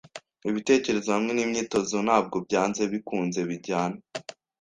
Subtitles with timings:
[0.49, 3.99] Ibitekerezo hamwe nimyitozo ntabwo byanze bikunze bijyana.